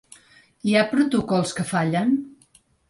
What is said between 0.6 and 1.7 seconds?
Hi ha protocols que